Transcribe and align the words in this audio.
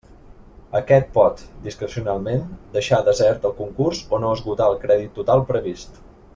Aquest 0.77 1.11
pot, 1.17 1.43
discrecionalment, 1.65 2.41
deixar 2.79 3.01
desert 3.11 3.47
el 3.51 3.55
concurs 3.61 4.03
o 4.19 4.23
no 4.25 4.35
esgotar 4.39 4.71
el 4.73 4.81
crèdit 4.87 5.17
total 5.23 5.49
previst. 5.55 6.05